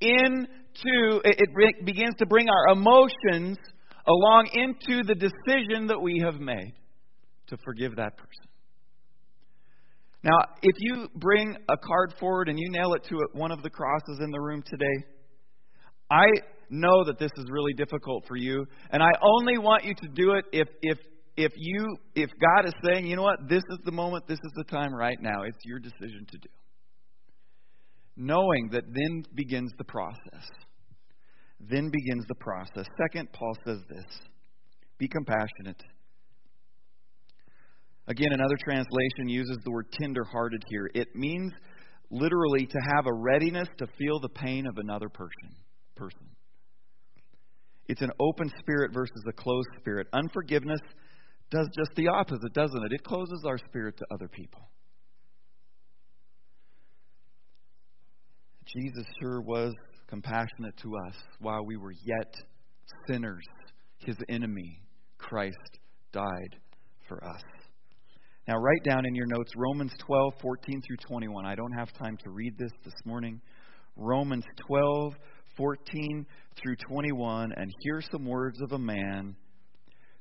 [0.00, 3.58] into, it begins to bring our emotions
[4.06, 6.72] along into the decision that we have made
[7.48, 8.48] to forgive that person.
[10.24, 13.70] Now, if you bring a card forward and you nail it to one of the
[13.70, 15.06] crosses in the room today,
[16.10, 16.26] I
[16.72, 20.32] know that this is really difficult for you, and I only want you to do
[20.32, 20.98] it if if
[21.36, 24.52] if you if God is saying, you know what, this is the moment, this is
[24.56, 25.42] the time right now.
[25.42, 26.48] It's your decision to do.
[28.16, 30.48] Knowing that then begins the process.
[31.60, 32.86] Then begins the process.
[33.00, 34.04] Second, Paul says this
[34.98, 35.82] be compassionate.
[38.08, 40.90] Again, another translation uses the word tender-hearted here.
[40.92, 41.52] It means
[42.10, 45.54] literally to have a readiness to feel the pain of another person.
[45.94, 46.31] Person.
[47.88, 50.06] It's an open spirit versus a closed spirit.
[50.12, 50.80] Unforgiveness
[51.50, 52.92] does just the opposite, doesn't it?
[52.92, 54.68] It closes our spirit to other people.
[58.66, 59.74] Jesus sure was
[60.08, 62.34] compassionate to us while we were yet
[63.06, 63.44] sinners.
[63.98, 64.80] His enemy,
[65.18, 65.78] Christ,
[66.12, 66.56] died
[67.08, 67.42] for us.
[68.48, 71.46] Now, write down in your notes Romans 12, 14 through 21.
[71.46, 73.40] I don't have time to read this this morning.
[73.96, 75.14] Romans 12,
[75.56, 77.52] 14 through 21.
[77.56, 79.36] And hear some words of a man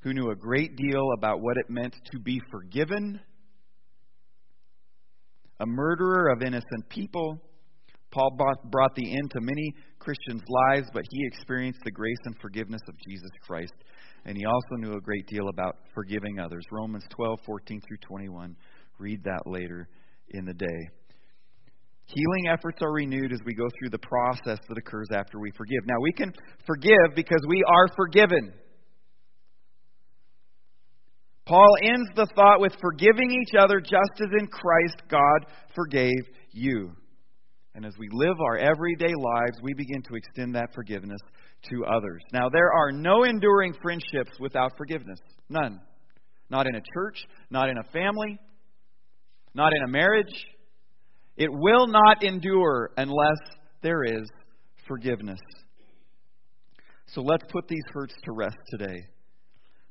[0.01, 3.19] who knew a great deal about what it meant to be forgiven,
[5.59, 7.39] a murderer of innocent people.
[8.11, 12.81] Paul brought the end to many Christians' lives, but he experienced the grace and forgiveness
[12.89, 13.73] of Jesus Christ
[14.25, 16.63] and he also knew a great deal about forgiving others.
[16.71, 18.55] Romans 12, 14 through 21.
[18.99, 19.87] Read that later
[20.29, 20.89] in the day.
[22.13, 25.85] Healing efforts are renewed as we go through the process that occurs after we forgive.
[25.85, 26.33] Now, we can
[26.65, 28.53] forgive because we are forgiven.
[31.45, 36.91] Paul ends the thought with forgiving each other just as in Christ God forgave you.
[37.75, 41.21] And as we live our everyday lives, we begin to extend that forgiveness
[41.69, 42.21] to others.
[42.33, 45.19] Now, there are no enduring friendships without forgiveness.
[45.49, 45.79] None.
[46.49, 48.37] Not in a church, not in a family,
[49.53, 50.33] not in a marriage.
[51.37, 53.39] It will not endure unless
[53.81, 54.27] there is
[54.87, 55.39] forgiveness.
[57.07, 59.07] So let's put these hurts to rest today.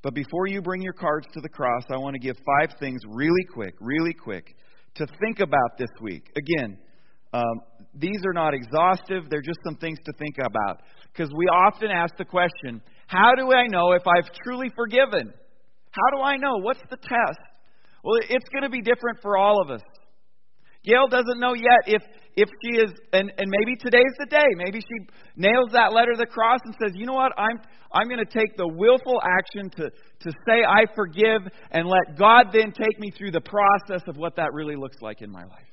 [0.03, 3.01] But before you bring your cards to the cross, I want to give five things
[3.07, 4.55] really quick, really quick
[4.95, 6.31] to think about this week.
[6.37, 6.79] Again,
[7.33, 7.61] um,
[7.95, 10.81] these are not exhaustive, they're just some things to think about.
[11.13, 15.33] Because we often ask the question how do I know if I've truly forgiven?
[15.91, 16.59] How do I know?
[16.59, 17.41] What's the test?
[18.05, 19.83] Well, it's going to be different for all of us.
[20.85, 22.03] Gail doesn't know yet if
[22.37, 24.47] if she is, and, and maybe today's the day.
[24.57, 25.07] Maybe she
[25.37, 27.61] nails that letter to the cross and says, you know what, I'm
[27.93, 32.47] I'm going to take the willful action to to say I forgive and let God
[32.53, 35.67] then take me through the process of what that really looks like in my life.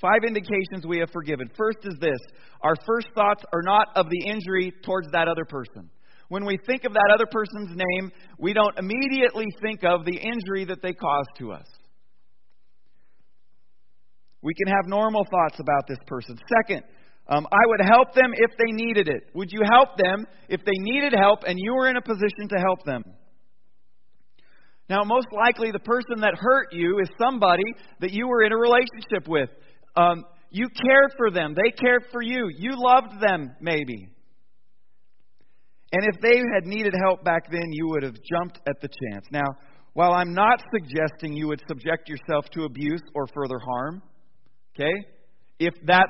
[0.00, 1.50] Five indications we have forgiven.
[1.56, 2.18] First is this
[2.62, 5.90] our first thoughts are not of the injury towards that other person.
[6.28, 10.64] When we think of that other person's name, we don't immediately think of the injury
[10.66, 11.66] that they caused to us.
[14.42, 16.38] We can have normal thoughts about this person.
[16.48, 16.82] Second,
[17.28, 19.30] um, I would help them if they needed it.
[19.34, 22.58] Would you help them if they needed help and you were in a position to
[22.58, 23.04] help them?
[24.88, 27.62] Now, most likely, the person that hurt you is somebody
[28.00, 29.48] that you were in a relationship with.
[29.94, 34.08] Um, you cared for them, they cared for you, you loved them, maybe.
[35.92, 39.26] And if they had needed help back then, you would have jumped at the chance.
[39.30, 39.46] Now,
[39.92, 44.02] while I'm not suggesting you would subject yourself to abuse or further harm,
[44.80, 45.06] okay?
[45.58, 46.08] If that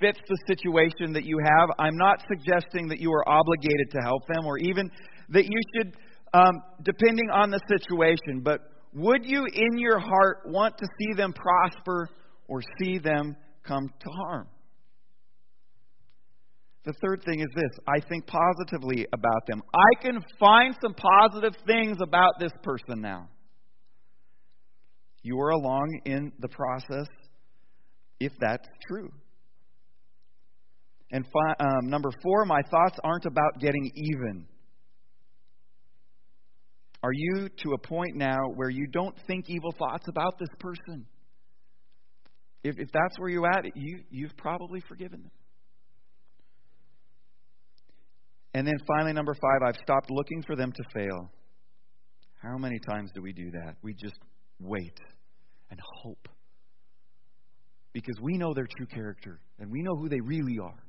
[0.00, 4.26] fits the situation that you have, I'm not suggesting that you are obligated to help
[4.26, 4.90] them or even
[5.28, 5.94] that you should,
[6.34, 8.60] um, depending on the situation, but
[8.94, 12.08] would you in your heart want to see them prosper
[12.48, 14.48] or see them come to harm?
[16.84, 19.60] The third thing is this I think positively about them.
[19.74, 23.28] I can find some positive things about this person now.
[25.22, 27.06] You are along in the process
[28.20, 29.10] if that's true.
[31.10, 34.46] And fi- um, number four, my thoughts aren't about getting even.
[37.02, 41.06] Are you to a point now where you don't think evil thoughts about this person?
[42.62, 45.30] If, if that's where you're at, you, you've probably forgiven them.
[48.52, 51.30] And then finally, number five, I've stopped looking for them to fail.
[52.42, 53.76] How many times do we do that?
[53.82, 54.18] We just
[54.58, 54.98] wait
[55.70, 56.28] and hope.
[57.92, 60.82] Because we know their true character and we know who they really are.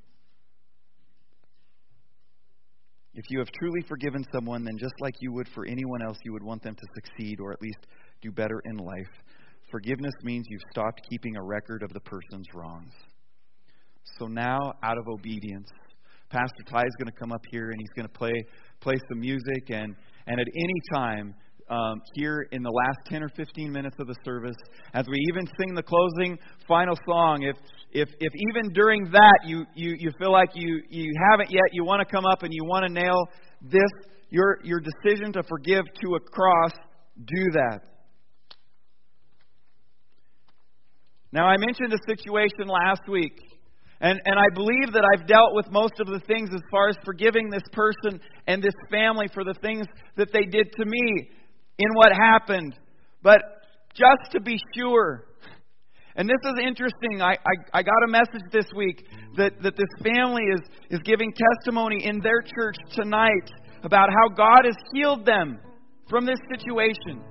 [3.14, 6.32] If you have truly forgiven someone, then just like you would for anyone else, you
[6.32, 7.88] would want them to succeed or at least
[8.22, 9.12] do better in life.
[9.70, 12.94] Forgiveness means you've stopped keeping a record of the person's wrongs.
[14.18, 15.68] So now, out of obedience,
[16.30, 18.32] Pastor Ty is going to come up here and he's going to play
[18.80, 19.94] play some music and
[20.28, 21.36] and at any time
[21.72, 24.58] um, here in the last 10 or 15 minutes of the service,
[24.94, 27.56] as we even sing the closing final song, if
[27.94, 31.86] if if even during that you you you feel like you you haven't yet, you
[31.86, 33.26] want to come up and you want to nail
[33.62, 33.90] this
[34.30, 36.72] your your decision to forgive to a cross,
[37.18, 37.80] do that.
[41.32, 43.40] Now I mentioned a situation last week
[44.02, 46.96] and, and I believe that I've dealt with most of the things as far as
[47.06, 49.86] forgiving this person and this family for the things
[50.18, 51.30] that they did to me
[51.78, 52.78] in what happened.
[53.24, 53.42] But
[53.94, 55.26] just to be sure,
[56.16, 57.22] and this is interesting.
[57.22, 59.06] I, I, I, got a message this week
[59.38, 63.50] that, that this family is, is giving testimony in their church tonight
[63.84, 65.60] about how God has healed them
[66.10, 67.24] from this situation.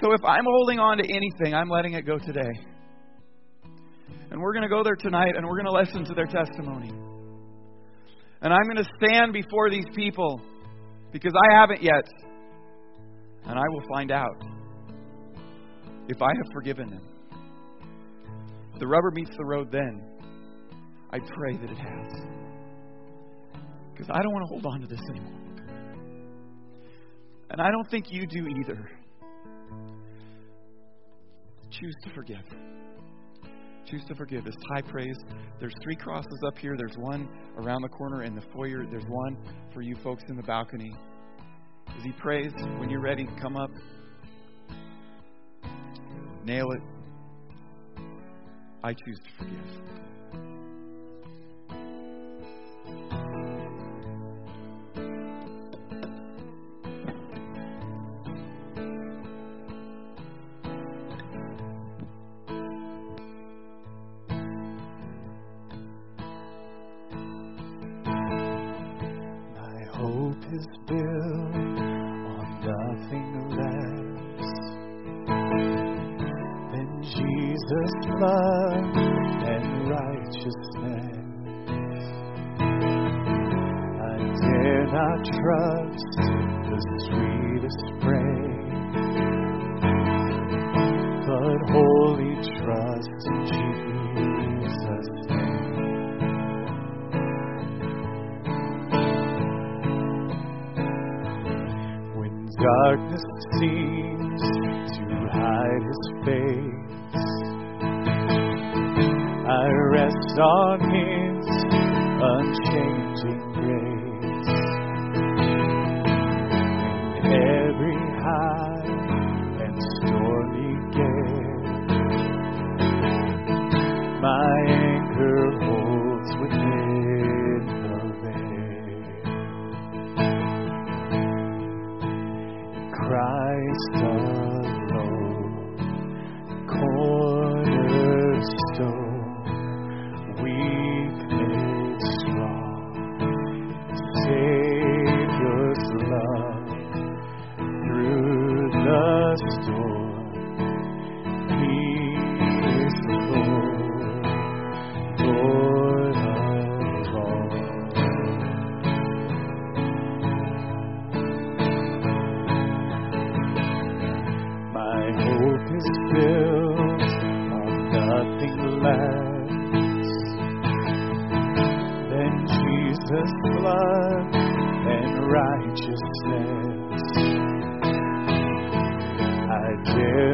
[0.00, 2.52] So if I'm holding on to anything, I'm letting it go today.
[4.30, 6.90] And we're going to go there tonight and we're going to listen to their testimony.
[8.40, 10.40] And I'm going to stand before these people
[11.12, 12.04] because I haven't yet.
[13.44, 14.36] And I will find out
[16.08, 17.02] if I have forgiven them.
[18.78, 20.02] The rubber meets the road then,
[21.10, 22.12] I pray that it has.
[23.92, 25.32] Because I don't want to hold on to this anymore.
[27.50, 28.90] And I don't think you do either.
[31.70, 32.44] Choose to forgive.
[33.90, 34.46] Choose to forgive.
[34.46, 35.16] is Ty prays,
[35.60, 36.76] there's three crosses up here.
[36.76, 37.26] There's one
[37.56, 38.84] around the corner in the foyer.
[38.84, 39.38] There's one
[39.72, 40.94] for you folks in the balcony.
[41.86, 43.70] As he prays, when you're ready, come up.
[46.44, 46.82] Nail it.
[48.84, 50.17] I choose to forgive.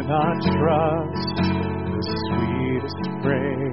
[0.06, 1.36] Not trust.
[1.94, 3.63] The sweetest frame,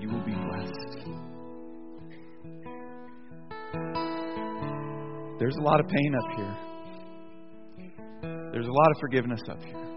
[0.00, 0.90] you will be blessed.
[5.38, 6.56] There's a lot of pain up here,
[8.52, 9.90] there's a lot of forgiveness up here.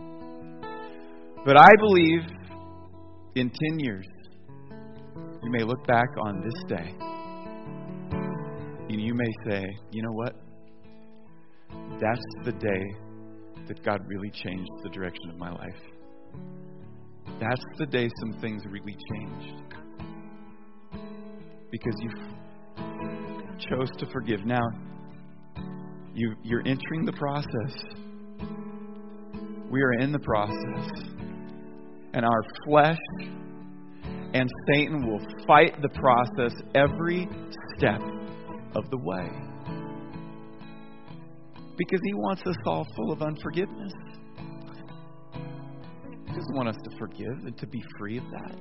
[1.46, 2.22] But I believe
[3.36, 4.08] in 10 years,
[5.44, 6.96] you may look back on this day
[8.90, 10.36] and you may say, You know what?
[12.00, 12.84] That's the day
[13.68, 15.82] that God really changed the direction of my life.
[17.40, 19.64] That's the day some things really changed.
[21.72, 22.10] Because you
[23.70, 24.46] chose to forgive.
[24.46, 24.64] Now,
[26.14, 27.84] you, you're entering the process.
[29.70, 30.90] We are in the process.
[32.14, 33.00] And our flesh
[34.34, 37.28] and Satan will fight the process every
[37.78, 38.02] step
[38.76, 39.28] of the way.
[41.78, 43.94] Because he wants us all full of unforgiveness.
[46.34, 48.58] He doesn't want us to forgive and to be free of that.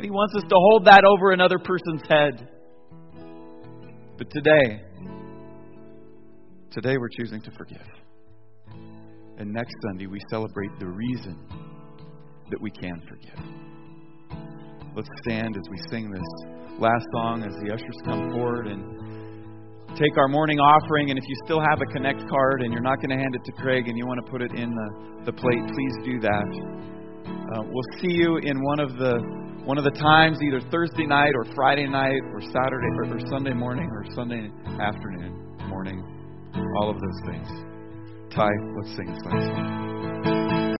[0.00, 2.48] He wants us to hold that over another person's head.
[4.16, 4.84] But today,
[6.70, 7.82] today we're choosing to forgive.
[9.38, 11.36] And next Sunday, we celebrate the reason
[12.50, 13.44] that we can forgive.
[14.94, 19.01] Let's stand as we sing this last song as the ushers come forward and
[19.96, 21.10] take our morning offering.
[21.10, 23.44] And if you still have a Connect card and you're not going to hand it
[23.44, 26.48] to Craig and you want to put it in the, the plate, please do that.
[27.26, 31.30] Uh, we'll see you in one of the one of the times, either Thursday night
[31.36, 36.02] or Friday night or Saturday or, or Sunday morning or Sunday afternoon, morning,
[36.80, 37.48] all of those things.
[38.34, 40.01] Ty, let's sing this last.